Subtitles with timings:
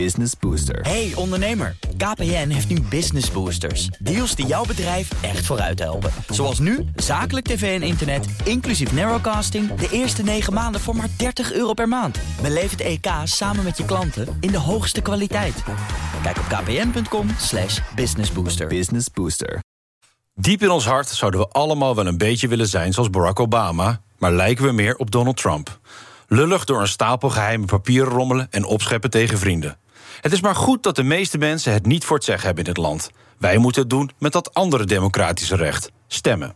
[0.00, 0.80] Business Booster.
[0.80, 3.86] Hey ondernemer, KPN heeft nu Business Boosters.
[3.86, 6.10] Deals die jouw bedrijf echt vooruit helpen.
[6.28, 9.74] Zoals nu, zakelijk tv en internet, inclusief narrowcasting...
[9.74, 12.18] de eerste 9 maanden voor maar 30 euro per maand.
[12.42, 15.62] Beleef het EK samen met je klanten in de hoogste kwaliteit.
[16.22, 18.66] Kijk op kpn.com slash businessbooster.
[18.66, 19.62] Business Booster.
[20.34, 24.00] Diep in ons hart zouden we allemaal wel een beetje willen zijn zoals Barack Obama...
[24.18, 25.78] maar lijken we meer op Donald Trump.
[26.28, 29.78] Lullig door een stapel geheime papieren rommelen en opscheppen tegen vrienden.
[30.20, 32.72] Het is maar goed dat de meeste mensen het niet voor het zeggen hebben in
[32.72, 33.10] dit land.
[33.38, 36.54] Wij moeten het doen met dat andere democratische recht: stemmen.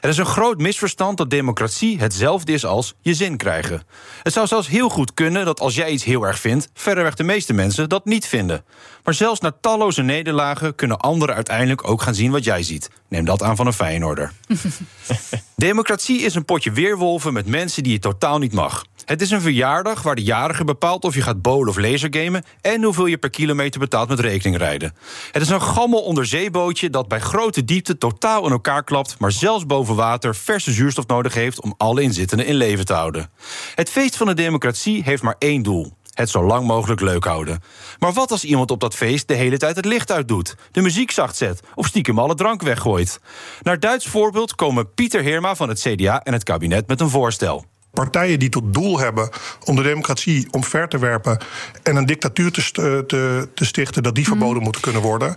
[0.00, 3.82] Het is een groot misverstand dat democratie hetzelfde is als je zin krijgen.
[4.22, 7.22] Het zou zelfs heel goed kunnen dat als jij iets heel erg vindt, verreweg de
[7.22, 8.64] meeste mensen dat niet vinden.
[9.04, 12.90] Maar zelfs na talloze nederlagen kunnen anderen uiteindelijk ook gaan zien wat jij ziet.
[13.08, 14.32] Neem dat aan van een Feyenoorder.
[15.56, 18.84] Democratie is een potje weerwolven met mensen die je totaal niet mag.
[19.12, 22.44] Het is een verjaardag waar de jarige bepaalt of je gaat bowlen of lasergamen...
[22.60, 24.94] en hoeveel je per kilometer betaalt met rekeningrijden.
[25.32, 29.18] Het is een gammel onderzeebootje dat bij grote diepte totaal in elkaar klapt...
[29.18, 33.30] maar zelfs boven water verse zuurstof nodig heeft om alle inzittenden in leven te houden.
[33.74, 35.92] Het feest van de democratie heeft maar één doel.
[36.12, 37.62] Het zo lang mogelijk leuk houden.
[37.98, 41.10] Maar wat als iemand op dat feest de hele tijd het licht uitdoet, de muziek
[41.10, 43.20] zacht zet of stiekem alle drank weggooit?
[43.62, 47.70] Naar Duits voorbeeld komen Pieter Heerma van het CDA en het kabinet met een voorstel.
[48.02, 49.28] Partijen die tot doel hebben
[49.64, 51.38] om de democratie omver te werpen
[51.82, 55.34] en een dictatuur te, st- te, te stichten, dat die verboden moet kunnen worden.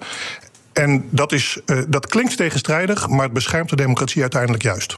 [0.73, 4.93] En dat, is, eh, dat klinkt tegenstrijdig, maar het beschermt de democratie uiteindelijk juist.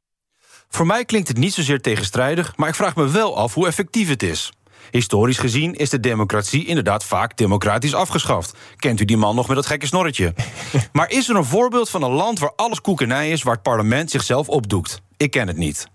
[0.70, 4.10] Voor mij klinkt het niet zozeer tegenstrijdig, maar ik vraag me wel af hoe effectief
[4.10, 4.52] het is.
[4.92, 8.54] Historisch gezien is de democratie inderdaad vaak democratisch afgeschaft.
[8.76, 10.34] Kent u die man nog met dat gekke snorretje?
[10.92, 13.44] maar is er een voorbeeld van een land waar alles koekenij is...
[13.44, 15.02] waar het parlement zichzelf opdoekt?
[15.18, 15.88] Ik ken het niet.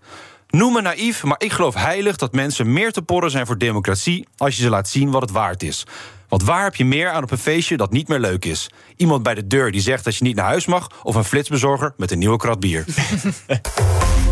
[0.53, 4.27] Noem me naïef, maar ik geloof heilig dat mensen meer te porren zijn voor democratie...
[4.37, 5.87] als je ze laat zien wat het waard is.
[6.29, 8.71] Want waar heb je meer aan op een feestje dat niet meer leuk is?
[8.97, 10.89] Iemand bij de deur die zegt dat je niet naar huis mag...
[11.03, 12.85] of een flitsbezorger met een nieuwe krat bier.